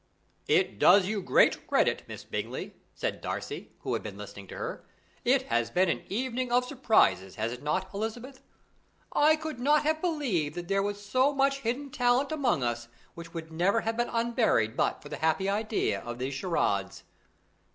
"It 0.47 0.79
does 0.79 1.05
you 1.05 1.21
great 1.21 1.67
credit, 1.67 2.01
Miss 2.07 2.23
Bingley," 2.23 2.73
said 2.95 3.21
Darcy, 3.21 3.71
who 3.81 3.93
had 3.93 4.01
been 4.01 4.17
listening 4.17 4.47
to 4.47 4.57
her. 4.57 4.83
"It 5.23 5.43
has 5.43 5.69
been 5.69 5.89
an 5.89 6.03
evening 6.09 6.51
of 6.51 6.65
surprises, 6.65 7.35
has 7.35 7.51
it 7.51 7.61
not, 7.61 7.93
Elizabeth? 7.93 8.41
I 9.11 9.35
could 9.35 9.59
not 9.59 9.83
have 9.83 10.01
believed 10.01 10.55
that 10.55 10.69
there 10.69 10.81
was 10.81 11.05
so 11.05 11.35
much 11.35 11.59
hidden 11.59 11.91
talent 11.91 12.31
among 12.31 12.63
us, 12.63 12.87
which 13.13 13.35
would 13.35 13.51
never 13.51 13.81
have 13.81 13.95
been 13.95 14.09
unburied 14.09 14.75
but 14.75 15.03
for 15.03 15.09
the 15.09 15.17
happy 15.17 15.47
idea 15.47 16.01
of 16.01 16.17
these 16.17 16.33
charades." 16.33 17.03